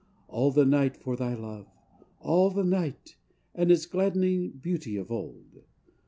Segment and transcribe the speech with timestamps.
[0.27, 1.67] All the night for thy love,
[2.19, 3.17] all the night!
[3.53, 5.61] and its gladdening Beauty of old.